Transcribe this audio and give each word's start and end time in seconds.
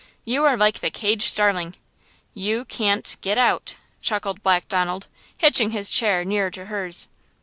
You 0.25 0.45
are 0.45 0.57
like 0.57 0.79
the 0.79 0.89
caged 0.89 1.29
starling! 1.29 1.75
You 2.33 2.65
can't–get–out!" 2.65 3.75
chuckled 4.01 4.41
Black 4.41 4.67
Donald, 4.67 5.05
hitching 5.37 5.69
his 5.69 5.91
chair 5.91 6.25
nearer 6.25 6.49
to 6.49 6.65
hers. 6.65 7.07